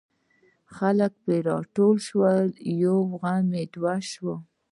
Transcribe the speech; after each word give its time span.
خلک 0.75 1.11
پر 1.23 1.33
راټول 1.49 1.95
شول 2.07 2.47
یو 2.83 2.97
غم 3.21 3.45
دوه 3.73 3.95
شو. 4.11 4.33